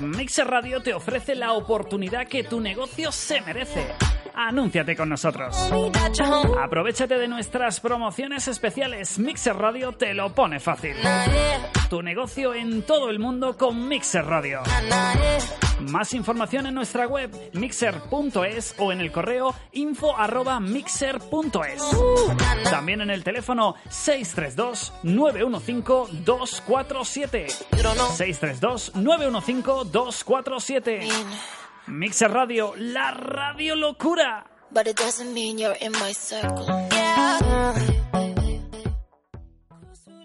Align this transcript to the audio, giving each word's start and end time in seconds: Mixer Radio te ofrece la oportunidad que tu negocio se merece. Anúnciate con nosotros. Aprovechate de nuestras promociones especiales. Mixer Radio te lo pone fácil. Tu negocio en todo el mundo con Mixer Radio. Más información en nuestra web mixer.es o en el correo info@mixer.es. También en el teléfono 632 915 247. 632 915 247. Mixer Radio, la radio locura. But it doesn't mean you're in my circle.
Mixer 0.00 0.46
Radio 0.46 0.80
te 0.80 0.92
ofrece 0.92 1.34
la 1.34 1.52
oportunidad 1.52 2.26
que 2.26 2.44
tu 2.44 2.60
negocio 2.60 3.10
se 3.10 3.40
merece. 3.40 3.86
Anúnciate 4.34 4.96
con 4.96 5.08
nosotros. 5.08 5.56
Aprovechate 6.62 7.18
de 7.18 7.28
nuestras 7.28 7.80
promociones 7.80 8.48
especiales. 8.48 9.18
Mixer 9.18 9.56
Radio 9.56 9.92
te 9.92 10.12
lo 10.12 10.34
pone 10.34 10.60
fácil. 10.60 10.96
Tu 11.88 12.02
negocio 12.02 12.52
en 12.54 12.82
todo 12.82 13.10
el 13.10 13.18
mundo 13.18 13.56
con 13.56 13.88
Mixer 13.88 14.24
Radio. 14.26 14.62
Más 15.94 16.12
información 16.12 16.66
en 16.66 16.74
nuestra 16.74 17.06
web 17.06 17.30
mixer.es 17.52 18.74
o 18.78 18.90
en 18.90 19.00
el 19.00 19.12
correo 19.12 19.54
info@mixer.es. 19.70 21.82
También 22.68 23.00
en 23.00 23.10
el 23.10 23.22
teléfono 23.22 23.76
632 23.88 24.92
915 25.04 26.24
247. 26.24 27.46
632 27.48 28.96
915 28.96 29.88
247. 29.92 31.06
Mixer 31.86 32.32
Radio, 32.32 32.74
la 32.76 33.12
radio 33.12 33.76
locura. 33.76 34.50
But 34.72 34.88
it 34.88 34.98
doesn't 34.98 35.32
mean 35.32 35.58
you're 35.58 35.78
in 35.80 35.92
my 35.92 36.12
circle. 36.12 36.66